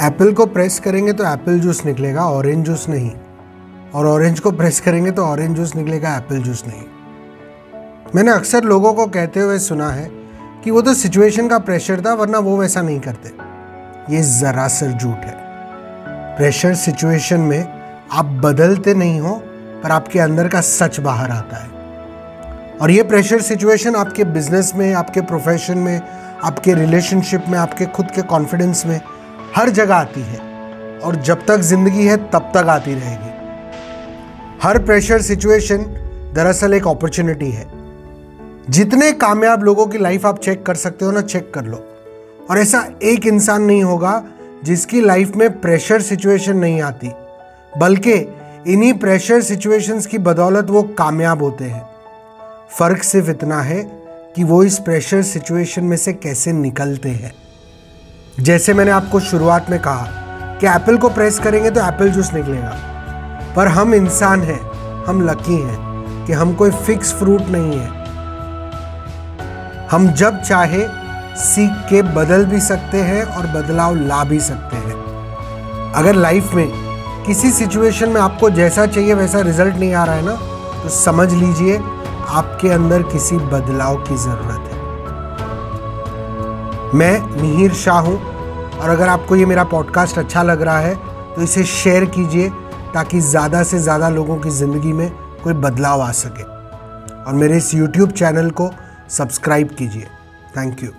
[0.00, 3.10] Apple को press करेंगे तो एप्पल जूस निकलेगा, ऑरेंज जूस नहीं।
[3.94, 6.82] और ऑरेंज को प्रेस करेंगे तो ऑरेंज जूस निकलेगा, एप्पल जूस नहीं।
[8.14, 10.08] मैंने अक्सर लोगों को कहते हुए सुना है
[10.64, 13.32] कि वो तो सिचुएशन का प्रेशर था, वरना वो वैसा नहीं करते।
[14.14, 15.36] ये ज़रा सर झूठ है।
[16.36, 17.68] प्रेशर सिचुएशन में
[18.12, 19.34] आप बदलते नहीं हो,
[19.82, 24.92] पर आपके अंदर का सच बाहर आता है। और ये प्रेशर सिचुएशन आपके बिज़नेस में,
[24.94, 26.00] आपके प्रोफेशन में,
[26.44, 29.00] आपके रिलेशनशिप में, आपके खुद के कॉन्फिडेंस में
[29.58, 30.38] हर जगह आती है
[31.00, 35.84] और जब तक ज़िंदगी है, तब तक आती रहेगी। हर प्रेशर सिचुएशन
[36.34, 37.66] दरअसल एक अपॉर्चुनिटी है।
[38.70, 41.76] जितने कामयाब लोगों की लाइफ आप चेक कर सकते हो ना चेक कर लो।
[42.50, 44.22] और ऐसा एक इंसान नहीं होगा
[44.64, 47.10] जिसकी लाइफ में प्रेशर सिचुएशन नहीं आती,
[47.78, 48.14] बल्कि
[48.66, 51.82] इन्हीं प्रेशर सिचुएशंस की बदौलत वो कामयाब होते हैं।
[52.78, 53.82] फ़र्क सिर्फ़ इतना है
[54.36, 57.32] कि वो इस प्रेशर सिचुएशन में से कैसे निकलते हैं।
[58.38, 62.74] जैसे मैंने आपको शुरुआत में कहा कि एप्पल को प्रेस करेंगे तो एप्पल जूस निकलेगा।
[63.56, 64.60] पर हम इंसान हैं,
[65.04, 67.88] हम लकी हैं कि हम कोई फिक्स फ्रूट नहीं है।
[69.90, 70.84] हम जब चाहे,
[71.36, 76.68] सीख के बदल भी सकते हैं और बदलाव ला भी सकते हैं। अगर लाइफ में
[77.26, 80.36] किसी सिचुएशन में आपको जैसा चाहिए वैसा रिज़ल्ट नहीं आ रहा है ना
[80.82, 81.78] तो समझ लीजिए,
[82.28, 84.67] आपके अंदर किसी बदलाव की ज़रूरत है।
[86.94, 88.18] मैं मिहिर शाह हूँ,
[88.72, 90.94] और अगर आपको ये मेरा पॉडकास्ट अच्छा लग रहा है
[91.34, 92.48] तो इसे शेयर कीजिए,
[92.94, 95.10] ताकि ज़्यादा से ज़्यादा लोगों की ज़िंदगी में
[95.42, 96.42] कोई बदलाव आ सके।
[97.24, 98.70] और मेरे इस यूट्यूब चैनल को
[99.10, 100.06] सब्सक्राइब कीजिए।
[100.56, 100.90] Thank you